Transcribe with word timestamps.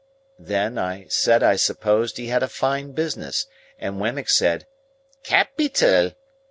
Then, 0.39 0.79
I 0.79 1.05
said 1.09 1.43
I 1.43 1.57
supposed 1.57 2.17
he 2.17 2.25
had 2.29 2.41
a 2.41 2.47
fine 2.47 2.93
business, 2.93 3.45
and 3.77 3.99
Wemmick 3.99 4.29
said, 4.29 4.65
"Ca 5.23 5.47
pi 5.55 5.67
tal!" 5.67 6.13